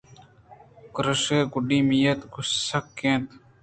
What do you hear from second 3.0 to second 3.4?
اَت